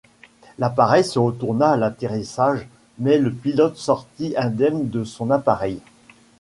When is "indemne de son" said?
4.35-5.29